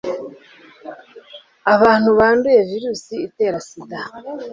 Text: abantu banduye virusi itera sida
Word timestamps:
abantu 1.73 2.09
banduye 2.19 2.59
virusi 2.69 3.13
itera 3.27 3.59
sida 3.67 4.01